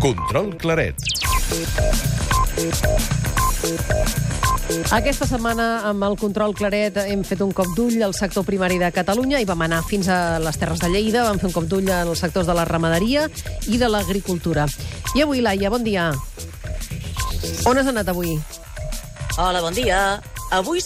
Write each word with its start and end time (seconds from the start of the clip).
Control 0.00 0.52
Claret. 0.60 0.96
Aquesta 4.92 5.24
setmana, 5.24 5.68
amb 5.88 6.04
el 6.04 6.16
control 6.20 6.52
Claret, 6.58 6.98
hem 7.08 7.22
fet 7.24 7.40
un 7.40 7.54
cop 7.56 7.70
d'ull 7.76 8.02
al 8.04 8.12
sector 8.16 8.44
primari 8.44 8.76
de 8.82 8.90
Catalunya 8.92 9.40
i 9.40 9.48
vam 9.48 9.64
anar 9.64 9.80
fins 9.88 10.10
a 10.12 10.38
les 10.44 10.60
Terres 10.60 10.82
de 10.84 10.90
Lleida, 10.92 11.24
vam 11.24 11.40
fer 11.40 11.48
un 11.48 11.56
cop 11.56 11.70
d'ull 11.70 11.88
als 11.94 12.20
sectors 12.20 12.50
de 12.50 12.56
la 12.58 12.66
ramaderia 12.68 13.28
i 13.72 13.80
de 13.80 13.88
l'agricultura. 13.88 14.68
I 15.16 15.24
avui, 15.24 15.40
Laia, 15.40 15.72
bon 15.72 15.88
dia. 15.88 16.10
On 17.64 17.80
has 17.80 17.88
anat 17.88 18.12
avui? 18.12 18.36
Hola, 19.38 19.64
bon 19.64 19.72
dia. 19.72 20.20
Avui, 20.52 20.84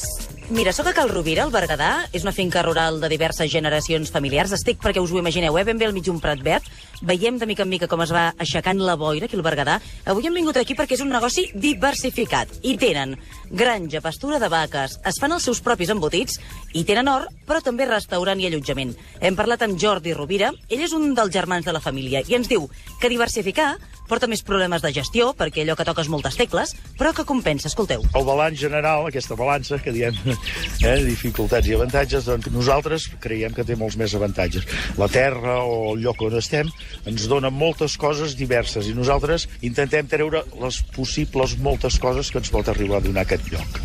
mira, 0.55 0.73
sóc 0.73 0.93
a 0.93 0.95
Cal 0.95 1.11
Rovira, 1.11 1.43
al 1.43 1.52
Berguedà. 1.55 1.93
És 2.14 2.23
una 2.23 2.36
finca 2.36 2.62
rural 2.62 3.02
de 3.02 3.11
diverses 3.11 3.50
generacions 3.50 4.14
familiars. 4.14 4.55
Estic, 4.55 4.79
perquè 4.79 5.02
us 5.02 5.11
ho 5.11 5.18
imagineu, 5.18 5.59
eh? 5.59 5.66
ben 5.66 5.80
bé 5.80 5.91
al 5.91 5.96
mig 5.96 6.07
d'un 6.07 6.23
prat 6.23 6.39
verd. 6.45 6.74
Veiem 7.05 7.36
de 7.36 7.45
mica 7.45 7.64
en 7.66 7.68
mica 7.68 7.89
com 7.91 8.00
es 8.00 8.12
va 8.14 8.30
aixecant 8.41 8.79
la 8.80 8.95
boira 8.96 9.29
aquí 9.29 9.36
al 9.36 9.45
Berguedà. 9.45 9.75
Avui 10.09 10.25
hem 10.25 10.39
vingut 10.39 10.57
aquí 10.57 10.72
perquè 10.79 10.96
és 10.96 11.03
un 11.04 11.12
negoci 11.12 11.50
diversificat. 11.53 12.49
I 12.64 12.79
tenen 12.81 13.12
granja, 13.50 14.00
pastura 14.00 14.40
de 14.40 14.49
vaques, 14.49 14.96
es 15.04 15.21
fan 15.21 15.36
els 15.36 15.45
seus 15.45 15.61
propis 15.61 15.93
embotits 15.93 16.40
i 16.72 16.85
tenen 16.89 17.11
or, 17.12 17.29
però 17.45 17.61
també 17.61 17.85
restaurant 17.90 18.40
i 18.40 18.48
allotjament. 18.48 18.95
Hem 19.21 19.36
parlat 19.36 19.67
amb 19.67 19.76
Jordi 19.81 20.17
Rovira, 20.17 20.54
ell 20.71 20.86
és 20.86 20.96
un 20.96 21.12
dels 21.14 21.35
germans 21.35 21.68
de 21.68 21.76
la 21.76 21.85
família 21.85 22.25
i 22.25 22.39
ens 22.39 22.48
diu 22.48 22.71
que 23.03 23.12
diversificar 23.12 23.75
porta 24.09 24.29
més 24.29 24.43
problemes 24.45 24.82
de 24.84 24.93
gestió, 24.93 25.31
perquè 25.36 25.62
allò 25.62 25.76
que 25.79 25.86
toques 25.89 26.11
moltes 26.12 26.36
tecles, 26.36 26.75
però 26.98 27.14
que 27.17 27.25
compensa, 27.29 27.71
escolteu. 27.71 28.04
El 28.14 28.26
balanç 28.26 28.61
general, 28.61 29.07
aquesta 29.09 29.36
balança 29.39 29.79
que 29.81 29.95
diem, 29.95 30.17
eh, 30.84 30.98
dificultats 31.07 31.68
i 31.68 31.76
avantatges, 31.76 32.28
doncs 32.28 32.50
nosaltres 32.53 33.09
creiem 33.20 33.55
que 33.56 33.64
té 33.64 33.77
molts 33.81 33.97
més 34.00 34.14
avantatges. 34.14 34.69
La 35.00 35.09
terra 35.09 35.62
o 35.64 35.95
el 35.95 36.05
lloc 36.05 36.20
on 36.27 36.36
estem 36.39 36.70
ens 37.06 37.27
dona 37.30 37.50
moltes 37.50 37.98
coses 38.00 38.36
diverses 38.39 38.89
i 38.89 38.94
nosaltres 38.97 39.48
intentem 39.62 40.08
treure 40.11 40.44
les 40.61 40.80
possibles 40.94 41.58
moltes 41.58 41.98
coses 41.98 42.31
que 42.31 42.41
ens 42.42 42.53
pot 42.55 42.69
arribar 42.69 43.01
a 43.01 43.06
donar 43.06 43.27
aquest 43.27 43.51
lloc. 43.53 43.81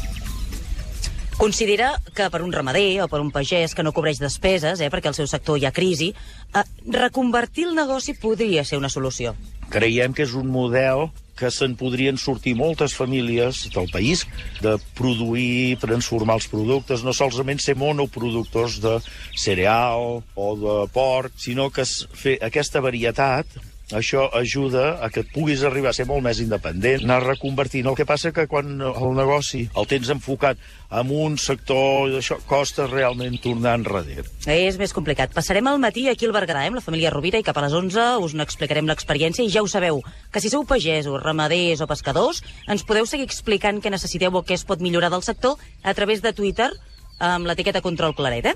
Considera 1.40 1.94
que 2.12 2.26
per 2.28 2.42
un 2.44 2.52
ramader 2.52 3.06
o 3.06 3.08
per 3.08 3.22
un 3.24 3.30
pagès 3.32 3.72
que 3.72 3.84
no 3.86 3.94
cobreix 3.96 4.20
despeses, 4.20 4.82
eh, 4.82 4.90
perquè 4.92 5.08
al 5.08 5.16
seu 5.16 5.28
sector 5.32 5.56
hi 5.56 5.64
ha 5.70 5.72
crisi, 5.72 6.10
eh, 6.12 6.64
reconvertir 6.92 7.70
el 7.70 7.78
negoci 7.78 8.18
podria 8.20 8.66
ser 8.68 8.78
una 8.78 8.90
solució. 8.92 9.38
Creiem 9.70 10.16
que 10.16 10.26
és 10.26 10.36
un 10.38 10.50
model 10.50 11.10
que 11.40 11.50
se'n 11.54 11.76
podrien 11.80 12.18
sortir 12.20 12.56
moltes 12.60 12.94
famílies 12.98 13.62
del 13.72 13.88
país 13.94 14.26
de 14.60 14.76
produir, 14.98 15.78
transformar 15.80 16.36
els 16.42 16.50
productes, 16.52 17.06
no 17.06 17.14
solament 17.16 17.62
ser 17.64 17.78
monoproductors 17.80 18.82
de 18.84 18.98
cereal 19.40 20.20
o 20.36 20.50
de 20.60 20.78
porc, 20.92 21.38
sinó 21.40 21.70
que 21.72 21.88
fer 21.88 22.36
aquesta 22.44 22.84
varietat 22.84 23.56
això 23.96 24.28
ajuda 24.38 25.00
a 25.04 25.10
que 25.10 25.24
et 25.24 25.32
puguis 25.34 25.64
arribar 25.66 25.92
a 25.92 25.98
ser 25.98 26.06
molt 26.10 26.24
més 26.26 26.40
independent, 26.44 27.04
anar 27.06 27.22
reconvertint. 27.26 27.88
El 27.90 27.98
que 27.98 28.06
passa 28.06 28.32
que 28.36 28.48
quan 28.48 28.78
el 28.86 29.16
negoci 29.18 29.66
el 29.78 29.88
tens 29.90 30.10
enfocat 30.14 30.58
en 30.90 31.12
un 31.14 31.38
sector, 31.38 32.10
això 32.18 32.40
costa 32.50 32.88
realment 32.90 33.38
tornar 33.42 33.76
enrere. 33.80 34.26
És 34.50 34.78
més 34.82 34.94
complicat. 34.94 35.34
Passarem 35.34 35.68
el 35.70 35.82
matí 35.82 36.08
aquí 36.10 36.26
al 36.26 36.34
Berguedà, 36.34 36.64
eh, 36.64 36.72
amb 36.72 36.80
la 36.80 36.86
família 36.86 37.12
Rovira, 37.14 37.40
i 37.40 37.46
cap 37.46 37.58
a 37.58 37.66
les 37.66 37.74
11 37.74 38.18
us 38.26 38.34
n'explicarem 38.34 38.90
l'experiència. 38.90 39.46
I 39.46 39.54
ja 39.54 39.64
ho 39.64 39.68
sabeu, 39.68 40.02
que 40.32 40.42
si 40.42 40.50
sou 40.50 40.66
pagesos, 40.66 41.22
ramaders 41.24 41.82
o 41.82 41.88
pescadors, 41.88 42.44
ens 42.68 42.84
podeu 42.84 43.06
seguir 43.06 43.26
explicant 43.30 43.82
què 43.82 43.90
necessiteu 43.94 44.34
o 44.34 44.44
què 44.44 44.54
es 44.58 44.66
pot 44.66 44.82
millorar 44.82 45.10
del 45.14 45.24
sector 45.24 45.58
a 45.84 45.94
través 45.94 46.22
de 46.22 46.34
Twitter 46.34 46.72
amb 47.20 47.46
l'etiqueta 47.46 47.82
Control 47.82 48.16
Claret, 48.16 48.46
eh? 48.46 48.56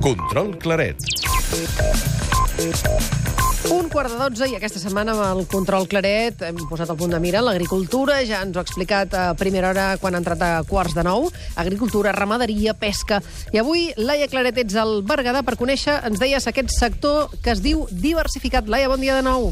Control 0.00 0.56
Claret. 0.58 0.96
Un 3.68 3.90
quart 3.92 4.08
de 4.08 4.16
dotze 4.16 4.46
i 4.48 4.54
aquesta 4.56 4.80
setmana 4.80 5.12
amb 5.12 5.22
el 5.26 5.42
control 5.50 5.84
Claret 5.90 6.40
hem 6.46 6.62
posat 6.70 6.88
el 6.88 6.96
punt 6.96 7.12
de 7.12 7.20
mira 7.20 7.42
en 7.42 7.44
l'agricultura, 7.44 8.16
ja 8.24 8.40
ens 8.40 8.56
ho 8.56 8.62
ha 8.62 8.64
explicat 8.64 9.12
a 9.12 9.24
primera 9.36 9.68
hora 9.68 9.86
quan 10.00 10.16
ha 10.16 10.20
entrat 10.22 10.40
a 10.40 10.50
quarts 10.66 10.96
de 10.96 11.04
nou, 11.04 11.28
agricultura, 11.60 12.14
ramaderia, 12.16 12.72
pesca. 12.72 13.20
I 13.52 13.60
avui, 13.60 13.90
Laia 14.00 14.30
Claret, 14.32 14.62
ets 14.64 14.78
al 14.80 15.02
Berguedà 15.04 15.44
per 15.44 15.58
conèixer, 15.60 15.98
ens 16.08 16.22
deies, 16.22 16.48
aquest 16.48 16.72
sector 16.72 17.28
que 17.44 17.52
es 17.52 17.60
diu 17.60 17.84
diversificat. 17.92 18.64
Laia, 18.64 18.88
bon 18.88 19.04
dia 19.04 19.20
de 19.20 19.26
nou. 19.28 19.50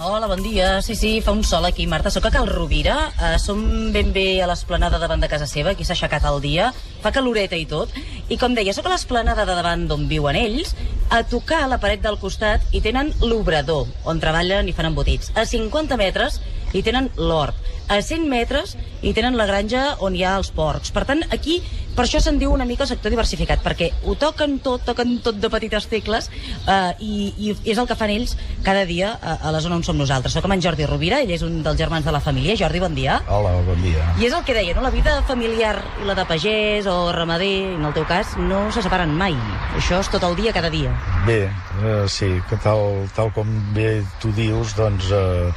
Hola, 0.00 0.24
bon 0.30 0.40
dia. 0.40 0.80
Sí, 0.80 0.94
sí, 0.96 1.10
fa 1.20 1.34
un 1.36 1.42
sol 1.44 1.66
aquí, 1.68 1.84
Marta. 1.86 2.08
Soc 2.08 2.24
a 2.24 2.30
Cal 2.32 2.46
Rovira. 2.48 3.10
Uh, 3.20 3.34
som 3.36 3.60
ben 3.92 4.14
bé 4.14 4.40
a 4.40 4.46
l'esplanada 4.48 4.96
davant 4.96 5.20
de 5.20 5.28
casa 5.28 5.44
seva. 5.44 5.74
Aquí 5.74 5.84
s'ha 5.84 5.92
aixecat 5.92 6.24
el 6.24 6.40
dia. 6.40 6.70
Fa 7.04 7.12
caloreta 7.12 7.58
i 7.60 7.66
tot. 7.68 7.92
I 8.32 8.40
com 8.40 8.56
deia, 8.56 8.72
sóc 8.72 8.88
a 8.88 8.94
l'esplanada 8.94 9.44
de 9.44 9.58
davant 9.58 9.84
d'on 9.90 10.08
viuen 10.08 10.40
ells. 10.40 10.72
A 11.10 11.24
tocar 11.26 11.64
la 11.66 11.80
paret 11.82 12.04
del 12.04 12.20
costat 12.22 12.62
i 12.70 12.78
tenen 12.84 13.08
l'obrador, 13.18 13.88
on 14.06 14.20
treballen 14.22 14.68
i 14.70 14.74
fan 14.76 14.86
embotits. 14.92 15.32
A 15.34 15.42
50 15.42 15.96
metres 15.98 16.36
hi 16.70 16.84
tenen 16.86 17.08
l'hort. 17.18 17.56
A 17.90 17.98
100 17.98 18.28
metres 18.30 18.76
hi 19.02 19.10
tenen 19.16 19.34
la 19.34 19.48
granja 19.50 19.96
on 20.06 20.14
hi 20.14 20.22
ha 20.22 20.36
els 20.38 20.52
porcs. 20.54 20.92
Per 20.94 21.02
tant, 21.08 21.24
aquí, 21.34 21.56
per 21.96 22.04
això 22.06 22.20
se'n 22.22 22.38
diu 22.40 22.52
una 22.54 22.66
mica 22.68 22.84
el 22.86 22.90
sector 22.90 23.12
diversificat, 23.12 23.62
perquè 23.64 23.90
ho 24.04 24.14
toquen 24.18 24.58
tot, 24.64 24.84
toquen 24.86 25.18
tot 25.24 25.38
de 25.40 25.50
petites 25.52 25.88
tecles, 25.90 26.30
eh, 26.66 26.92
i, 27.00 27.32
i 27.36 27.54
és 27.72 27.78
el 27.78 27.88
que 27.88 27.96
fan 27.98 28.12
ells 28.14 28.36
cada 28.66 28.84
dia 28.88 29.12
a, 29.16 29.36
a 29.48 29.52
la 29.54 29.60
zona 29.64 29.78
on 29.80 29.84
som 29.86 29.98
nosaltres. 29.98 30.34
Soc 30.36 30.46
amb 30.46 30.56
en 30.56 30.64
Jordi 30.64 30.86
Rovira, 30.88 31.20
ell 31.24 31.34
és 31.34 31.44
un 31.46 31.60
dels 31.66 31.78
germans 31.80 32.06
de 32.06 32.14
la 32.14 32.22
família. 32.24 32.56
Jordi, 32.60 32.82
bon 32.82 32.96
dia. 32.96 33.20
Hola, 33.28 33.56
bon 33.66 33.80
dia. 33.84 34.06
I 34.20 34.28
és 34.28 34.36
el 34.36 34.44
que 34.46 34.56
deia, 34.56 34.74
no? 34.76 34.84
La 34.86 34.94
vida 34.94 35.18
familiar 35.28 35.76
i 36.02 36.08
la 36.08 36.16
de 36.18 36.26
pagès 36.28 36.88
o 36.90 36.96
ramader, 37.16 37.76
en 37.76 37.84
el 37.88 37.94
teu 37.96 38.06
cas, 38.08 38.36
no 38.40 38.66
se 38.74 38.84
separen 38.86 39.12
mai. 39.16 39.36
Això 39.78 40.00
és 40.00 40.10
tot 40.12 40.24
el 40.26 40.36
dia, 40.38 40.54
cada 40.56 40.72
dia. 40.72 40.94
Bé, 41.26 41.42
eh, 41.82 42.04
sí, 42.08 42.32
que 42.48 42.58
tal, 42.64 43.06
tal 43.16 43.32
com 43.36 43.48
bé 43.76 44.00
tu 44.22 44.32
dius, 44.36 44.76
doncs 44.78 45.10
eh, 45.14 45.52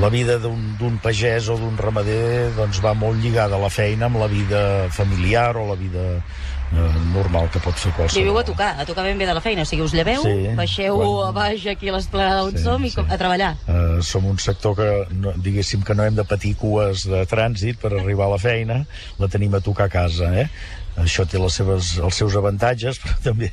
la 0.00 0.08
vida 0.08 0.38
d'un 0.38 0.96
pagès 1.02 1.48
o 1.52 1.56
d'un 1.60 1.76
ramader 1.76 2.50
doncs, 2.56 2.80
va 2.82 2.94
molt 2.94 3.20
lligada 3.22 3.56
a 3.56 3.58
la 3.60 3.68
feina 3.70 4.06
amb 4.06 4.16
la 4.16 4.26
vida 4.26 4.88
familiar 4.90 5.56
o 5.56 5.66
la 5.68 5.74
vida 5.76 6.00
eh, 6.72 6.94
normal 7.12 7.50
que 7.52 7.60
pot 7.60 7.74
fer 7.76 7.92
qualsevol. 7.92 8.22
Viviu 8.24 8.38
a 8.40 8.44
tocar, 8.44 8.70
a 8.80 8.86
tocar 8.88 9.04
ben 9.04 9.18
bé 9.20 9.26
de 9.28 9.34
la 9.36 9.42
feina. 9.44 9.62
O 9.62 9.68
sigui, 9.68 9.82
us 9.84 9.92
lleveu, 9.92 10.22
Sí, 10.24 10.48
baixeu 10.56 10.96
quan- 10.96 11.28
a 11.28 11.32
baix 11.36 11.66
aquí 11.66 11.90
a 11.90 11.92
l'esplanada 11.92 12.44
on 12.44 12.56
Sí, 12.56 12.62
som 12.64 12.82
i 12.84 12.90
sí. 12.90 13.04
a 13.06 13.18
treballar. 13.18 13.52
Uh, 13.68 13.91
som 14.06 14.26
un 14.28 14.38
sector 14.42 14.76
que, 14.78 14.90
no, 15.14 15.32
diguéssim, 15.42 15.82
que 15.86 15.96
no 15.96 16.06
hem 16.06 16.18
de 16.18 16.26
patir 16.28 16.54
cues 16.60 17.06
de 17.08 17.24
trànsit 17.30 17.80
per 17.82 17.94
arribar 17.94 18.28
a 18.28 18.34
la 18.36 18.40
feina, 18.42 18.82
la 19.18 19.28
tenim 19.32 19.54
a 19.54 19.62
tocar 19.64 19.90
a 19.90 19.92
casa, 19.92 20.30
eh? 20.44 20.48
Això 21.00 21.24
té 21.24 21.38
les 21.40 21.54
seves, 21.56 21.94
els 22.04 22.18
seus 22.20 22.34
avantatges, 22.36 22.98
però 23.02 23.14
també 23.24 23.48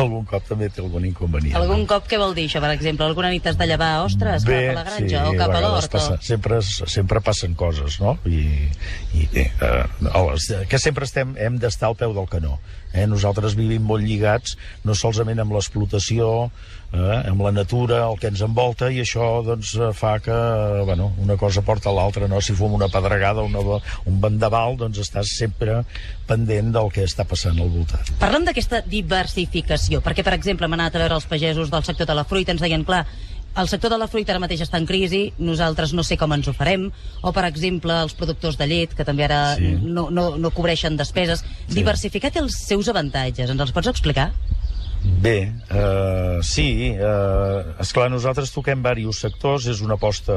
algun 0.00 0.24
cop 0.28 0.46
també 0.48 0.70
té 0.72 0.80
algun 0.80 1.04
inconvenient. 1.04 1.58
Algun 1.60 1.84
cop 1.90 2.08
què 2.08 2.20
vol 2.20 2.32
dir 2.36 2.46
això, 2.48 2.62
per 2.64 2.72
exemple? 2.72 3.04
Alguna 3.04 3.32
nit 3.34 3.46
has 3.46 3.58
de 3.60 3.68
llevar, 3.68 3.90
ostres, 4.06 4.46
cap 4.48 4.56
a 4.56 4.78
la 4.78 4.86
granja 4.88 5.26
o 5.28 5.34
cap 5.36 5.52
a 5.52 5.62
l'hort? 5.64 5.90
Passa, 5.92 6.16
o... 6.16 6.24
sempre, 6.24 6.62
sempre 6.64 7.22
passen 7.24 7.56
coses, 7.58 8.00
no? 8.00 8.16
I, 8.24 8.70
i 9.12 9.28
eh, 9.44 9.50
eh, 9.68 10.64
que 10.70 10.80
sempre 10.80 11.08
estem, 11.08 11.36
hem 11.36 11.60
d'estar 11.60 11.92
al 11.92 11.98
peu 12.00 12.16
del 12.16 12.28
canó. 12.32 12.56
Eh? 12.98 13.06
Nosaltres 13.10 13.56
vivim 13.58 13.86
molt 13.86 14.04
lligats, 14.04 14.56
no 14.84 14.96
solament 14.98 15.40
amb 15.42 15.54
l'explotació, 15.56 16.50
eh? 16.92 17.20
amb 17.30 17.42
la 17.44 17.52
natura, 17.52 18.02
el 18.08 18.18
que 18.20 18.30
ens 18.32 18.42
envolta, 18.44 18.90
i 18.90 19.02
això 19.04 19.28
doncs, 19.46 19.74
eh, 19.78 19.92
fa 19.96 20.16
que 20.24 20.34
eh, 20.34 20.82
bueno, 20.88 21.12
una 21.22 21.38
cosa 21.40 21.62
porta 21.62 21.90
a 21.90 21.94
l'altra, 21.96 22.28
no? 22.30 22.40
Si 22.44 22.56
fum 22.58 22.74
una 22.78 22.90
pedregada, 22.92 23.44
una, 23.44 23.80
un 24.08 24.20
vendaval, 24.22 24.78
doncs 24.80 25.02
estàs 25.04 25.34
sempre 25.38 25.82
pendent 26.28 26.72
del 26.74 26.92
que 26.94 27.06
està 27.08 27.26
passant 27.28 27.58
al 27.58 27.72
voltant. 27.72 28.14
Parlem 28.20 28.46
d'aquesta 28.48 28.82
diversificació, 28.86 30.02
perquè, 30.04 30.24
per 30.26 30.36
exemple, 30.36 30.68
hem 30.68 30.78
anat 30.78 30.96
a 30.96 31.04
veure 31.04 31.18
els 31.20 31.28
pagesos 31.28 31.72
del 31.72 31.86
sector 31.86 32.08
de 32.08 32.16
la 32.18 32.26
fruita, 32.28 32.54
ens 32.54 32.64
deien, 32.64 32.86
clar, 32.88 33.04
el 33.58 33.68
sector 33.68 33.90
de 33.90 33.98
la 33.98 34.06
fruita 34.08 34.32
ara 34.32 34.40
mateix 34.42 34.60
està 34.62 34.78
en 34.78 34.86
crisi, 34.86 35.32
nosaltres 35.38 35.92
no 35.96 36.04
sé 36.06 36.16
com 36.16 36.32
ens 36.36 36.46
ho 36.48 36.54
farem, 36.54 36.88
o, 37.22 37.32
per 37.34 37.44
exemple, 37.48 37.94
els 38.04 38.14
productors 38.14 38.58
de 38.60 38.66
llet, 38.70 38.94
que 38.94 39.04
també 39.04 39.24
ara 39.26 39.56
Sí. 39.56 39.72
no, 39.82 40.08
no, 40.10 40.36
no 40.38 40.50
cobreixen 40.54 40.96
despeses. 40.96 41.42
Diversificar 41.68 42.30
té 42.30 42.38
els 42.38 42.54
seus 42.66 42.88
avantatges, 42.88 43.50
ens 43.50 43.60
els 43.60 43.72
pots 43.72 43.88
explicar? 43.90 44.30
Bé, 45.04 45.52
eh, 45.70 46.38
sí, 46.42 46.92
eh, 46.98 47.62
esclar, 47.78 48.08
nosaltres 48.10 48.50
toquem 48.50 48.80
diversos 48.82 49.20
sectors, 49.22 49.68
és 49.70 49.80
una 49.80 49.94
aposta 49.94 50.34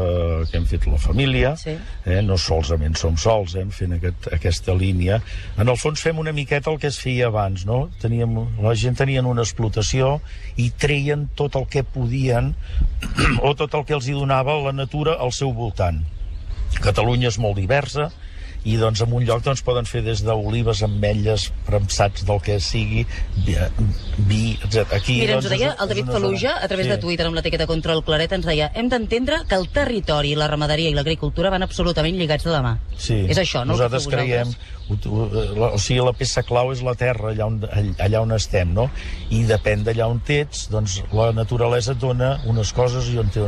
que 0.52 0.58
hem 0.60 0.68
fet 0.70 0.86
la 0.86 1.00
família, 1.02 1.56
Sí. 1.58 1.74
eh, 2.06 2.22
no 2.22 2.38
solament 2.38 2.96
som 2.96 3.18
sols, 3.18 3.56
eh, 3.56 3.66
fent 3.66 3.94
aquest, 3.94 4.30
aquesta 4.32 4.74
línia. 4.76 5.22
En 5.58 5.68
el 5.68 5.78
fons 5.78 6.00
fem 6.02 6.18
una 6.20 6.32
miqueta 6.32 6.70
el 6.70 6.78
que 6.80 6.88
es 6.88 7.00
feia 7.00 7.28
abans, 7.28 7.66
no? 7.66 7.90
Teníem, 8.02 8.38
la 8.62 8.76
gent 8.76 8.98
tenien 8.98 9.26
una 9.26 9.42
explotació 9.42 10.22
i 10.58 10.70
treien 10.70 11.30
tot 11.36 11.56
el 11.56 11.66
que 11.68 11.84
podien 11.84 12.56
o 13.42 13.56
tot 13.56 13.74
el 13.74 13.86
que 13.86 13.94
els 13.94 14.08
hi 14.08 14.14
donava 14.14 14.62
la 14.62 14.74
natura 14.74 15.14
al 15.20 15.32
seu 15.32 15.54
voltant. 15.54 16.04
Catalunya 16.82 17.28
és 17.28 17.40
molt 17.40 17.58
diversa 17.58 18.12
i 18.64 18.76
doncs 18.78 19.02
en 19.02 19.14
un 19.14 19.24
lloc 19.26 19.42
doncs, 19.44 19.62
poden 19.66 19.86
fer 19.90 20.04
des 20.06 20.22
d'olives, 20.24 20.84
ametlles, 20.86 21.48
premsats 21.66 22.26
del 22.28 22.42
que 22.46 22.60
sigui, 22.60 23.06
vi, 23.46 23.56
vi 24.28 24.42
etc. 24.64 24.86
Aquí, 24.94 25.20
Mira, 25.22 25.34
ens 25.40 25.46
doncs, 25.46 25.46
ho 25.46 25.50
deia 25.58 25.72
és- 25.74 25.82
el 25.82 25.90
David 25.90 26.12
Faluja 26.12 26.56
a 26.62 26.68
través 26.68 26.86
Sí. 26.86 26.92
de 26.92 26.98
Twitter 26.98 27.26
amb 27.26 27.36
l'etiqueta 27.36 27.68
Control 27.68 28.04
Claret 28.04 28.32
ens 28.34 28.46
deia 28.46 28.72
hem 28.76 28.90
d'entendre 28.90 29.42
que 29.48 29.56
el 29.56 29.68
territori, 29.70 30.36
la 30.36 30.48
ramaderia 30.48 30.90
i 30.90 30.94
l'agricultura 30.94 31.50
van 31.50 31.64
absolutament 31.64 32.16
lligats 32.18 32.44
de 32.44 32.52
la 32.52 32.62
mà. 32.62 32.78
Sí. 32.98 33.26
És 33.30 33.38
això, 33.38 33.66
no? 33.66 33.74
el 33.74 33.80
Nosaltres 33.80 34.08
creiem... 34.08 34.54
o 34.92 35.78
sigui, 35.80 36.02
la 36.04 36.12
peça 36.14 36.44
clau 36.44 36.72
és 36.74 36.82
la 36.84 36.94
terra, 37.00 37.32
allà 37.32 37.46
on, 37.48 37.60
allà 37.98 38.22
on 38.22 38.34
estem, 38.36 38.74
no? 38.76 38.90
I 39.32 39.44
depèn 39.48 39.86
d'allà 39.86 40.08
on 40.12 40.20
ets, 40.28 40.66
doncs 40.72 40.98
la 41.16 41.30
naturalesa 41.32 41.94
et 41.94 42.00
dona 42.02 42.42
unes 42.46 42.74
coses 42.76 43.08
i 43.14 43.18
on 43.22 43.30
té 43.32 43.40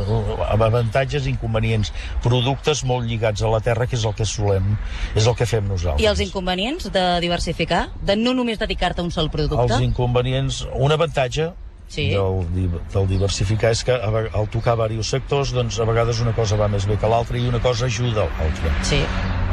avantatges 0.48 1.26
i 1.26 1.34
inconvenients. 1.34 1.92
Productes 2.24 2.82
molt 2.88 3.06
lligats 3.08 3.42
a 3.42 3.48
la 3.52 3.60
terra, 3.60 3.86
que 3.86 3.96
és 3.96 4.04
el 4.04 4.14
que 4.16 4.24
solem, 4.24 4.76
és 5.14 5.26
el 5.26 5.36
que 5.38 5.46
fem 5.46 5.66
nosaltres. 5.68 6.02
I 6.02 6.08
els 6.10 6.22
inconvenients 6.24 6.88
de 6.94 7.04
diversificar? 7.24 7.88
De 8.02 8.16
no 8.16 8.34
només 8.34 8.58
dedicar-te 8.58 9.02
a 9.02 9.04
un 9.04 9.12
sol 9.14 9.30
producte? 9.30 9.62
Els 9.74 9.84
inconvenients... 9.84 10.64
Un 10.74 10.92
avantatge 10.92 11.52
Sí. 11.94 12.08
del, 12.10 12.46
del 12.90 13.04
diversificar 13.06 13.70
és 13.70 13.84
que 13.84 13.94
al 13.94 14.48
tocar 14.50 14.72
diversos 14.80 15.10
sectors, 15.12 15.52
doncs 15.54 15.76
a 15.78 15.84
vegades 15.86 16.18
una 16.24 16.32
cosa 16.34 16.56
va 16.58 16.66
més 16.66 16.86
bé 16.88 16.96
que 16.98 17.06
l'altra 17.06 17.38
i 17.38 17.44
una 17.46 17.60
cosa 17.62 17.86
ajuda 17.86 18.24
a 18.24 18.30
l'altra. 18.40 18.72
Sí. 18.88 19.02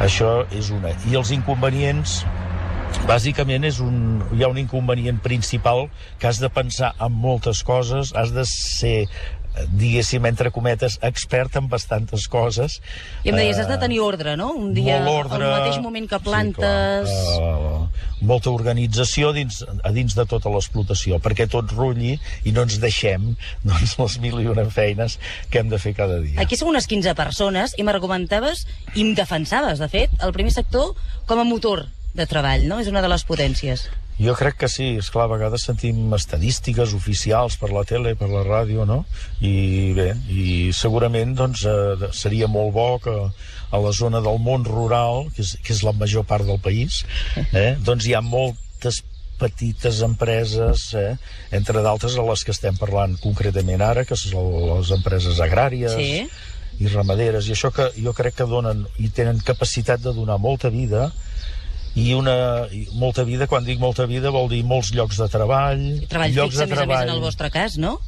Això 0.02 0.32
és 0.50 0.72
una. 0.74 0.94
I 1.06 1.14
els 1.20 1.30
inconvenients, 1.36 2.22
bàsicament 3.06 3.68
és 3.68 3.78
un, 3.84 4.22
hi 4.34 4.42
ha 4.42 4.50
un 4.50 4.58
inconvenient 4.58 5.20
principal 5.22 5.86
que 6.18 6.26
has 6.26 6.40
de 6.42 6.50
pensar 6.50 6.94
en 6.98 7.12
moltes 7.12 7.62
coses, 7.62 8.14
has 8.16 8.32
de 8.34 8.44
ser 8.48 8.96
diguéssim, 9.68 10.24
entre 10.26 10.50
cometes, 10.50 10.98
expert 11.04 11.56
en 11.60 11.68
bastantes 11.68 12.26
coses. 12.30 12.80
I 13.24 13.32
em 13.32 13.36
deies, 13.36 13.58
has 13.58 13.68
de 13.68 13.76
Eh, 13.76 13.80
tenir 13.82 14.00
ordre, 14.00 14.36
no? 14.36 14.52
Un 14.52 14.72
dia, 14.74 15.00
ordre, 15.08 15.44
al 15.44 15.60
mateix 15.60 15.78
moment 15.82 16.08
que 16.08 16.18
plantes... 16.20 17.08
Sí, 17.08 17.36
clar. 17.36 17.82
uh, 17.82 17.88
molta 18.22 18.50
organització 18.50 19.32
dins, 19.34 19.64
a 19.82 19.90
dins 19.92 20.14
de 20.14 20.24
tota 20.30 20.50
l'explotació, 20.52 21.18
perquè 21.22 21.48
tot 21.50 21.72
rulli 21.74 22.14
i 22.44 22.52
no 22.52 22.62
ens 22.62 22.78
deixem 22.80 23.32
doncs, 23.68 23.96
les 23.98 24.18
mil 24.22 24.40
i 24.40 24.46
una 24.48 24.64
feines 24.70 25.18
que 25.50 25.58
hem 25.60 25.68
de 25.72 25.78
fer 25.82 25.94
cada 25.98 26.20
dia. 26.22 26.38
Aquí 26.40 26.56
som 26.56 26.70
unes 26.70 26.86
15 26.86 27.14
persones 27.18 27.74
i 27.76 27.82
m'argumentaves 27.82 28.66
i 28.94 29.02
em 29.02 29.14
defensaves, 29.18 29.82
de 29.82 29.88
fet, 29.88 30.14
el 30.22 30.32
primer 30.32 30.52
sector 30.54 30.94
com 31.26 31.42
a 31.42 31.44
motor 31.44 31.88
de 32.14 32.26
treball, 32.28 32.66
no? 32.68 32.78
És 32.80 32.88
una 32.92 33.02
de 33.02 33.08
les 33.08 33.24
potències. 33.24 33.88
Jo 34.20 34.34
crec 34.38 34.58
que 34.60 34.68
sí, 34.68 34.96
és 35.00 35.08
clar, 35.10 35.24
a 35.26 35.32
vegades 35.32 35.64
sentim 35.66 36.12
estadístiques 36.14 36.92
oficials 36.94 37.56
per 37.58 37.70
la 37.72 37.82
tele, 37.88 38.14
per 38.18 38.28
la 38.30 38.42
ràdio, 38.44 38.84
no? 38.86 39.04
I 39.40 39.92
bé, 39.96 40.12
i 40.28 40.44
segurament 40.76 41.32
doncs, 41.38 41.64
eh, 41.66 42.10
seria 42.12 42.46
molt 42.46 42.74
bo 42.76 42.98
que 43.02 43.14
a 43.72 43.80
la 43.80 43.92
zona 43.96 44.20
del 44.20 44.38
món 44.38 44.66
rural, 44.68 45.30
que 45.34 45.42
és, 45.42 45.56
que 45.64 45.72
és 45.72 45.82
la 45.82 45.94
major 45.96 46.26
part 46.28 46.44
del 46.44 46.60
país, 46.60 47.02
eh, 47.52 47.72
doncs 47.80 48.06
hi 48.06 48.14
ha 48.14 48.20
moltes 48.20 49.00
petites 49.40 50.02
empreses, 50.06 50.92
eh, 50.94 51.16
entre 51.50 51.82
d'altres 51.82 52.14
a 52.14 52.22
les 52.28 52.44
que 52.44 52.52
estem 52.54 52.76
parlant 52.78 53.16
concretament 53.18 53.82
ara, 53.82 54.04
que 54.04 54.14
són 54.14 54.52
les 54.76 54.92
empreses 54.94 55.40
agràries, 55.40 55.96
Sí. 55.96 56.28
i 56.78 56.88
ramaderes, 56.88 57.48
i 57.48 57.52
això 57.52 57.72
que 57.72 57.90
jo 57.96 58.12
crec 58.12 58.36
que 58.36 58.46
donen 58.48 58.86
i 58.98 59.08
tenen 59.10 59.40
capacitat 59.44 60.00
de 60.00 60.12
donar 60.12 60.38
molta 60.38 60.68
vida 60.70 61.12
i 61.98 62.12
una 62.16 62.66
i 62.72 62.86
molta 62.96 63.24
vida, 63.28 63.46
quan 63.50 63.66
dic 63.66 63.80
molta 63.80 64.06
vida 64.08 64.32
vol 64.32 64.48
dir 64.48 64.62
molts 64.64 64.94
llocs 64.96 65.18
de 65.20 65.28
treball 65.32 65.82
I 65.98 66.08
treball 66.08 66.32
llocs 66.38 66.56
de 66.56 66.64
més 66.64 66.78
a 66.78 66.86
més, 66.86 66.86
treball 66.86 67.08
en 67.08 67.14
el 67.18 67.20
vostre 67.24 67.50
cas, 67.52 67.76
no? 67.80 67.98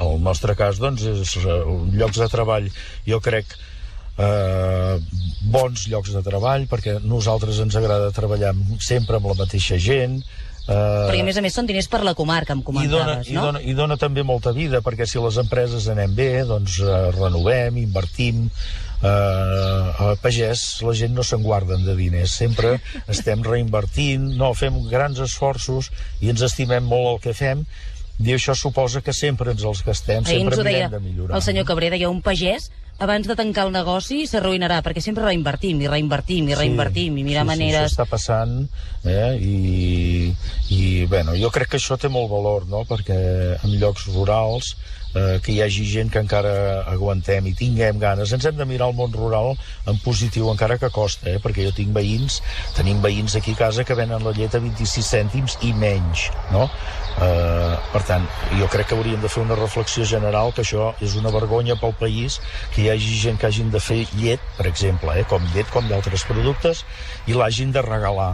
el 0.00 0.16
nostre 0.22 0.56
cas 0.58 0.80
doncs 0.82 1.04
és 1.10 1.36
eh, 1.42 1.60
llocs 1.98 2.20
de 2.22 2.28
treball 2.32 2.70
jo 3.06 3.20
crec 3.24 3.52
eh, 4.18 4.96
bons 5.52 5.86
llocs 5.90 6.14
de 6.14 6.22
treball 6.24 6.66
perquè 6.70 6.98
nosaltres 7.04 7.60
ens 7.64 7.76
agrada 7.78 8.14
treballar 8.16 8.54
sempre 8.80 9.20
amb 9.20 9.30
la 9.32 9.38
mateixa 9.44 9.78
gent 9.78 10.20
eh, 10.68 11.06
Perquè, 11.08 11.20
a 11.20 11.26
més 11.26 11.38
a 11.38 11.44
més, 11.44 11.54
són 11.56 11.68
diners 11.68 11.88
per 11.92 12.02
la 12.06 12.14
comarca, 12.18 12.56
em 12.56 12.60
i 12.60 12.64
dona, 12.64 12.86
comentaves, 12.88 13.28
i, 13.28 13.36
no? 13.36 13.46
dona, 13.48 13.60
I 13.60 13.74
dona 13.76 13.98
també 14.00 14.24
molta 14.26 14.52
vida, 14.56 14.80
perquè 14.84 15.06
si 15.08 15.22
les 15.22 15.38
empreses 15.42 15.88
anem 15.92 16.14
bé, 16.16 16.30
doncs 16.48 16.80
eh, 16.80 16.98
renovem, 17.16 17.78
invertim, 17.82 18.46
eh, 19.04 20.04
a 20.04 20.14
pagès 20.22 20.66
la 20.84 20.94
gent 20.96 21.14
no 21.16 21.24
se'n 21.26 21.42
guarden 21.44 21.84
de 21.86 21.96
diners, 21.98 22.36
sempre 22.40 22.78
estem 23.14 23.44
reinvertint, 23.44 24.30
no, 24.38 24.52
fem 24.58 24.80
grans 24.90 25.20
esforços 25.24 25.90
i 26.20 26.32
ens 26.32 26.44
estimem 26.46 26.86
molt 26.86 27.12
el 27.14 27.20
que 27.28 27.36
fem, 27.36 27.66
i 28.22 28.30
això 28.36 28.54
suposa 28.54 29.02
que 29.02 29.12
sempre 29.12 29.50
ens 29.50 29.64
els 29.66 29.82
gastem, 29.84 30.22
Ahir 30.22 30.40
ens 30.44 30.54
sempre 30.54 30.62
deia 30.62 30.86
mirem 30.86 30.96
de 30.96 31.04
millorar. 31.08 31.36
el 31.36 31.42
senyor 31.42 31.66
Cabré, 31.66 31.90
deia 31.90 32.10
un 32.12 32.22
pagès 32.22 32.70
abans 32.98 33.26
de 33.26 33.34
tancar 33.34 33.66
el 33.66 33.72
negoci 33.74 34.22
s'arruïnarà, 34.30 34.78
perquè 34.86 35.02
sempre 35.02 35.24
reinvertim 35.26 35.80
i 35.82 35.88
reinvertim 35.90 36.50
i 36.50 36.58
reinvertim 36.58 37.18
i 37.18 37.24
mirar 37.26 37.42
sí, 37.42 37.50
maneres... 37.50 37.74
Sí, 37.74 37.82
això 37.82 37.92
està 37.92 38.06
passant 38.10 38.54
eh? 39.02 39.34
I, 39.40 40.30
i 40.76 40.82
bueno, 41.10 41.34
jo 41.38 41.50
crec 41.54 41.74
que 41.74 41.80
això 41.82 41.98
té 41.98 42.10
molt 42.12 42.30
valor 42.30 42.68
no? 42.70 42.84
perquè 42.88 43.18
en 43.58 43.74
llocs 43.80 44.06
rurals 44.14 44.74
eh, 45.14 45.38
que 45.42 45.54
hi 45.54 45.60
hagi 45.62 45.86
gent 45.88 46.10
que 46.12 46.20
encara 46.22 46.82
aguantem 46.90 47.46
i 47.50 47.54
tinguem 47.56 47.98
ganes. 48.02 48.32
Ens 48.34 48.46
hem 48.48 48.58
de 48.58 48.66
mirar 48.68 48.90
el 48.90 48.98
món 48.98 49.14
rural 49.14 49.54
en 49.90 49.98
positiu, 50.04 50.50
encara 50.52 50.78
que 50.78 50.90
costa, 50.94 51.30
eh? 51.30 51.40
perquè 51.42 51.66
jo 51.68 51.74
tinc 51.76 51.94
veïns, 51.94 52.40
tenim 52.76 53.00
veïns 53.04 53.36
aquí 53.38 53.54
a 53.54 53.62
casa 53.64 53.86
que 53.86 53.96
venen 53.98 54.24
la 54.24 54.34
llet 54.36 54.54
a 54.54 54.62
26 54.62 55.10
cèntims 55.14 55.58
i 55.62 55.72
menys, 55.78 56.28
no? 56.52 56.66
Eh, 57.14 57.74
per 57.92 58.02
tant, 58.08 58.26
jo 58.58 58.68
crec 58.72 58.90
que 58.90 58.98
hauríem 58.98 59.22
de 59.22 59.30
fer 59.30 59.44
una 59.44 59.58
reflexió 59.58 60.06
general 60.08 60.50
que 60.54 60.64
això 60.64 60.90
és 61.04 61.14
una 61.20 61.30
vergonya 61.34 61.78
pel 61.78 61.94
país 62.00 62.40
que 62.74 62.82
hi 62.82 62.90
hagi 62.90 63.20
gent 63.22 63.38
que 63.38 63.46
hagin 63.46 63.70
de 63.70 63.82
fer 63.82 64.02
llet, 64.18 64.42
per 64.58 64.66
exemple, 64.70 65.14
eh? 65.14 65.26
com 65.30 65.44
llet, 65.54 65.70
com 65.70 65.86
d'altres 65.90 66.26
productes, 66.26 66.82
i 67.30 67.38
l'hagin 67.38 67.70
de 67.74 67.82
regalar. 67.86 68.32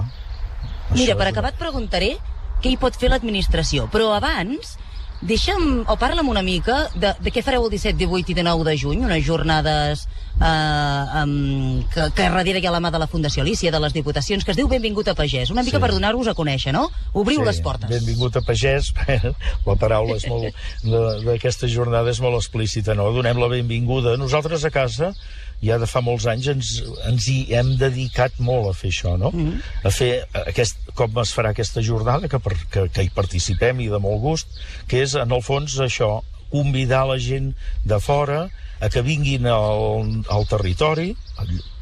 Mira, 0.90 1.12
Això 1.12 1.18
per 1.20 1.28
acabar 1.28 1.52
et 1.52 1.60
preguntaré 1.60 2.14
què 2.60 2.72
hi 2.72 2.78
pot 2.80 2.96
fer 2.98 3.12
l'administració, 3.12 3.86
però 3.92 4.10
abans 4.16 4.74
deixa'm, 5.20 5.84
o 5.86 5.96
parla'm 6.00 6.28
una 6.32 6.42
mica 6.42 6.88
de, 6.96 7.12
de 7.20 7.30
què 7.32 7.42
fareu 7.44 7.66
el 7.66 7.70
17, 7.74 7.96
18 8.00 8.32
i 8.32 8.34
19 8.38 8.64
de 8.64 8.76
juny, 8.80 9.02
unes 9.04 9.24
jornades 9.26 10.06
eh, 10.40 11.22
um, 11.22 11.82
que, 11.92 12.06
que 12.16 12.22
darrere 12.28 12.60
hi 12.62 12.66
ha 12.66 12.72
la 12.72 12.80
mà 12.80 12.90
de 12.94 12.98
la 13.02 13.06
Fundació 13.10 13.42
Alicia, 13.44 13.72
de 13.74 13.80
les 13.82 13.92
Diputacions, 13.92 14.44
que 14.44 14.54
es 14.54 14.56
diu 14.60 14.68
Benvingut 14.70 15.08
a 15.12 15.14
Pagès, 15.18 15.50
una 15.52 15.62
mica 15.66 15.76
Sí. 15.78 15.82
per 15.84 15.92
donar-vos 15.92 16.28
a 16.28 16.34
conèixer, 16.34 16.72
no? 16.72 16.86
Obriu 17.12 17.44
les 17.44 17.60
portes. 17.60 17.90
Benvingut 17.90 18.36
a 18.36 18.42
pagès. 18.46 18.92
la 19.68 19.76
paraula 19.76 20.16
és 20.16 20.26
molt, 20.28 20.54
de- 20.84 21.20
d'aquesta 21.26 21.68
jornada 21.68 22.10
és 22.10 22.20
molt 22.20 22.40
explícita, 22.40 22.94
no? 22.94 23.10
Donem 23.12 23.38
la 23.38 23.48
benvinguda. 23.52 24.16
Nosaltres 24.16 24.64
a 24.64 24.70
casa, 24.72 25.12
ja 25.62 25.76
de 25.78 25.86
fa 25.86 26.00
molts 26.00 26.26
anys, 26.30 26.46
ens, 26.48 26.70
ens 27.08 27.26
hi 27.28 27.54
hem 27.54 27.74
dedicat 27.80 28.38
molt 28.38 28.70
a 28.70 28.72
fer 28.76 28.90
això, 28.90 29.16
no? 29.18 29.30
Mm 29.30 29.46
-hmm. 29.46 29.62
A 29.84 29.90
fer 29.90 30.26
aquest, 30.46 30.76
com 30.94 31.18
es 31.20 31.34
farà 31.36 31.50
aquesta 31.50 31.82
jornada, 31.82 32.28
que, 32.28 32.38
per, 32.38 32.56
que, 32.70 32.88
que 32.88 33.02
hi 33.02 33.10
participem 33.14 33.80
i 33.80 33.88
de 33.88 33.98
molt 33.98 34.20
gust, 34.20 34.48
que 34.88 35.02
és, 35.02 35.14
en 35.14 35.32
el 35.32 35.42
fons, 35.42 35.78
això, 35.78 36.22
convidar 36.50 37.06
la 37.06 37.18
gent 37.18 37.54
de 37.84 38.00
fora 38.00 38.48
a 38.80 38.88
que 38.88 39.02
vinguin 39.02 39.46
al, 39.46 40.24
al 40.28 40.46
territori, 40.48 41.14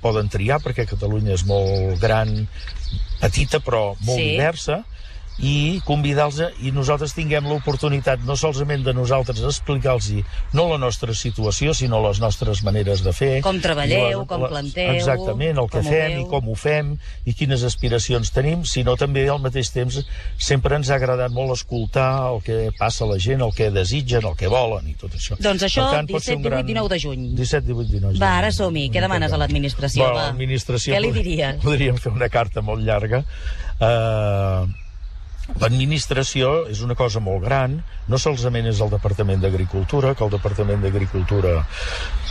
poden 0.03 0.29
triar 0.29 0.61
perquè 0.61 0.87
Catalunya 0.87 1.35
és 1.35 1.45
molt 1.47 2.01
gran, 2.01 2.49
petita 3.21 3.61
però 3.61 3.95
molt 4.01 4.19
Sí. 4.19 4.31
diversa, 4.31 4.85
i 5.39 5.81
convidar-los 5.87 6.41
i 6.67 6.73
nosaltres 6.75 7.13
tinguem 7.15 7.47
l'oportunitat 7.47 8.25
no 8.27 8.35
solament 8.37 8.83
de 8.85 8.93
nosaltres 8.95 9.39
explicar-los 9.47 10.09
no 10.53 10.69
la 10.69 10.79
nostra 10.79 11.15
situació, 11.15 11.75
sinó 11.75 12.01
les 12.09 12.19
nostres 12.21 12.63
maneres 12.67 13.03
de 13.05 13.13
fer. 13.13 13.41
Com 13.43 13.61
treballeu, 13.63 14.09
i 14.11 14.15
la- 14.15 14.25
com 14.27 14.43
la- 14.43 14.49
planteu, 14.49 14.95
Exactament, 14.95 15.59
el 15.59 15.69
que 15.71 15.83
fem 15.83 16.13
veu. 16.17 16.21
i 16.23 16.29
com 16.29 16.49
ho 16.49 16.55
fem 16.55 16.97
i 17.25 17.35
quines 17.35 17.63
aspiracions 17.63 18.33
tenim, 18.33 18.65
sinó 18.65 18.97
també 18.97 19.29
al 19.29 19.39
mateix 19.41 19.71
temps 19.71 20.01
sempre 20.39 20.75
ens 20.77 20.91
ha 20.91 20.97
agradat 20.97 21.31
molt 21.31 21.53
escoltar 21.53 22.33
el 22.33 22.43
que 22.43 22.71
passa 22.79 23.05
a 23.05 23.09
la 23.09 23.19
gent, 23.19 23.41
el 23.43 23.53
que 23.55 23.71
desitgen, 23.71 24.25
el 24.27 24.35
que 24.37 24.49
volen 24.49 24.89
i 24.89 24.95
tot 24.95 25.13
això. 25.15 25.37
Doncs 25.39 25.63
això, 25.63 25.89
ser 25.91 26.05
17, 26.07 26.43
18, 26.43 26.67
19 26.67 26.89
de 26.89 26.99
juny. 26.99 27.35
17, 27.37 27.67
18, 27.67 27.91
19 27.91 28.13
de 28.13 28.19
juny. 28.19 28.23
Va, 28.23 28.39
ara 28.39 28.51
som-hi. 28.51 28.89
Què 28.91 29.01
demanes 29.01 29.33
a 29.33 29.37
l'administració, 29.39 30.03
Bueno, 30.03 30.17
va? 30.17 30.27
l'administració... 30.33 30.95
Què 30.95 31.01
li 31.01 31.13
diries? 31.13 31.61
Podríem 31.69 31.97
fer 31.97 32.13
una 32.13 32.29
carta 32.29 32.61
molt 32.61 32.83
llarga. 32.83 33.25
Uh, 33.79 34.67
L'administració 35.57 36.69
és 36.69 36.83
una 36.85 36.95
cosa 36.95 37.23
molt 37.25 37.41
gran, 37.47 37.79
no 38.09 38.19
solament 38.21 38.69
és 38.69 38.83
el 38.85 38.93
Departament 38.93 39.41
d'Agricultura, 39.41 40.15
que 40.15 40.27
el 40.27 40.35
Departament 40.35 40.85
d'Agricultura 40.85 41.63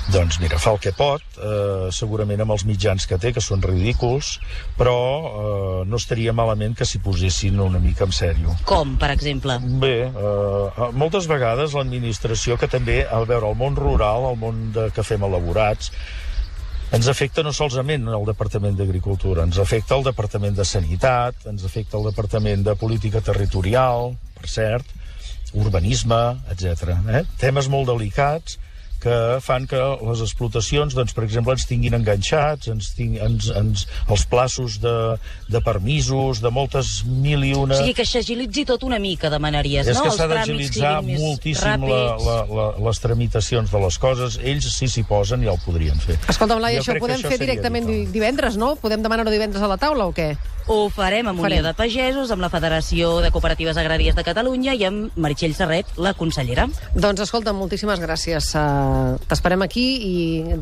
doncs 0.08 0.38
mira, 0.40 0.56
fa 0.62 0.72
el 0.72 0.80
que 0.80 0.94
pot, 0.96 1.24
eh, 1.36 1.90
segurament 1.92 2.40
amb 2.40 2.54
els 2.56 2.64
mitjans 2.68 3.08
que 3.10 3.18
té, 3.20 3.34
que 3.36 3.44
són 3.44 3.64
ridículs, 3.66 4.38
però 4.78 4.96
eh, 5.28 5.82
no 5.90 6.00
estaria 6.00 6.32
malament 6.36 6.78
que 6.80 6.88
s'hi 6.88 7.02
posessin 7.04 7.60
una 7.60 7.82
mica 7.84 8.08
en 8.08 8.16
sèrio. 8.16 8.56
Com, 8.70 8.96
per 9.02 9.12
exemple? 9.12 9.58
Bé, 9.82 9.96
eh, 10.08 10.88
moltes 10.96 11.28
vegades 11.28 11.76
l'administració, 11.76 12.56
que 12.62 12.72
també, 12.72 13.02
al 13.04 13.28
veure 13.28 13.52
el 13.52 13.60
món 13.60 13.76
rural, 13.76 14.30
el 14.32 14.40
món 14.40 14.64
de, 14.78 14.88
que 14.96 15.04
fem 15.04 15.28
elaborats, 15.28 15.92
ens 16.96 17.08
afecta 17.12 17.44
no 17.44 17.52
solament 17.56 18.08
el 18.08 18.28
Departament 18.28 18.78
d'Agricultura, 18.78 19.44
ens 19.44 19.60
afecta 19.60 19.98
el 19.98 20.06
Departament 20.08 20.56
de 20.56 20.66
Sanitat, 20.66 21.44
ens 21.52 21.66
afecta 21.68 21.98
el 22.00 22.08
Departament 22.08 22.64
de 22.64 22.78
Política 22.80 23.22
Territorial, 23.22 24.14
per 24.38 24.48
cert, 24.52 24.94
urbanisme, 25.58 26.22
etc. 26.54 26.96
Eh? 27.12 27.24
Temes 27.42 27.68
molt 27.72 27.92
delicats 27.92 28.58
que 29.02 29.16
fan 29.44 29.68
que 29.70 29.78
les 29.78 30.22
explotacions, 30.26 30.96
doncs, 30.98 31.14
per 31.16 31.24
exemple, 31.28 31.54
ens 31.58 31.68
tinguin 31.70 31.98
enganxats, 31.98 32.72
ens 32.74 32.90
ting, 32.98 33.18
ens, 33.22 33.50
ens, 33.58 33.86
els 34.10 34.26
plaços 34.30 34.80
de, 34.84 34.96
de 35.52 35.62
permisos, 35.66 36.42
de 36.44 36.52
moltes 36.54 37.04
mil 37.08 37.46
i 37.46 37.54
una... 37.58 37.78
O 37.78 37.82
sigui, 37.84 37.96
que 37.98 38.08
s'agilitzi 38.08 38.66
tot 38.70 38.84
una 38.88 39.00
mica, 39.04 39.32
demanaries, 39.34 39.88
És 39.88 40.00
no? 40.00 40.08
que 40.08 40.14
Els 40.14 40.20
s'ha 40.22 40.30
d'agilitzar 40.32 40.96
moltíssim 41.06 41.88
la, 41.88 42.02
la, 42.26 42.38
la, 42.60 42.68
les 42.90 43.02
tramitacions 43.04 43.74
de 43.74 43.84
les 43.86 44.02
coses. 44.02 44.40
Ells, 44.42 44.70
si 44.74 44.90
s'hi 44.92 45.06
posen, 45.08 45.46
ja 45.46 45.54
ho 45.54 45.62
podrien 45.66 45.98
fer. 46.04 46.18
Escolta, 46.28 46.58
Blai, 46.60 46.78
Jo 46.78 46.86
això 46.86 46.96
ho 46.96 47.00
que 47.00 47.06
podem 47.08 47.22
això 47.22 47.34
fer 47.34 47.42
directament 47.46 47.90
divendres, 48.14 48.58
no? 48.60 48.76
Podem 48.82 49.06
demanar-ho 49.06 49.34
divendres 49.34 49.64
a 49.64 49.70
la 49.70 49.80
taula 49.82 50.10
o 50.10 50.16
què? 50.16 50.34
Ho 50.70 50.90
farem 50.92 51.28
amb. 51.32 51.40
Unió 51.40 51.62
de 51.64 51.72
Pagesos, 51.78 52.28
amb 52.34 52.44
la 52.44 52.50
Federació 52.52 53.22
de 53.24 53.30
Cooperatives 53.32 53.78
Agràries 53.80 54.18
de 54.18 54.24
Catalunya 54.28 54.74
i 54.76 54.84
amb 54.84 55.16
Meritxell 55.16 55.54
Serret, 55.56 55.94
la 55.96 56.12
consellera. 56.18 56.66
Doncs 56.94 57.24
escolta, 57.24 57.54
moltíssimes 57.56 58.02
gràcies. 58.04 58.50
Uh, 58.60 59.16
T'esperem 59.32 59.64
aquí 59.64 59.86
i 60.04 60.16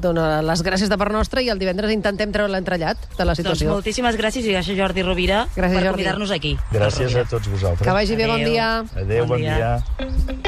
dona 0.04 0.44
les 0.46 0.62
gràcies 0.62 0.94
de 0.94 1.00
part 1.02 1.12
nostra 1.16 1.42
i 1.42 1.50
el 1.50 1.58
divendres 1.58 1.90
intentem 1.96 2.30
treure 2.36 2.54
l'entrellat 2.54 3.02
de 3.18 3.26
la 3.26 3.34
Doncs 3.34 3.42
situació. 3.42 3.72
moltíssimes 3.74 4.16
gràcies 4.22 4.46
i 4.46 4.54
gràcies 4.54 4.78
Jordi 4.78 5.02
Rovira 5.02 5.48
Gràcies, 5.56 5.82
per 5.82 5.90
convidar-nos 5.90 6.32
aquí. 6.38 6.54
Gràcies 6.72 7.16
a 7.18 7.26
tots 7.26 7.50
vosaltres. 7.50 7.88
que 7.88 7.92
vagi 7.98 8.16
bé, 8.16 8.28
bon 8.30 8.44
dia. 8.46 8.72
Adéu, 8.94 9.26
bon, 9.26 9.30
Bon 9.36 9.42
dia. 9.42 9.82
dia. 9.98 10.45